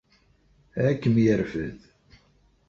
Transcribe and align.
Ad 0.87 0.95
kem-yerfed. 1.01 1.79